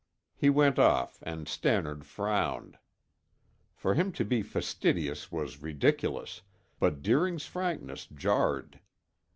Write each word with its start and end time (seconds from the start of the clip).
He 0.35 0.49
went 0.49 0.79
off 0.79 1.19
and 1.21 1.47
Stannard 1.47 2.07
frowned. 2.07 2.79
For 3.75 3.93
him 3.93 4.11
to 4.13 4.25
be 4.25 4.41
fastidious 4.41 5.31
was 5.31 5.61
ridiculous, 5.61 6.41
but 6.79 7.03
Deering's 7.03 7.45
frankness 7.45 8.07
jarred. 8.07 8.79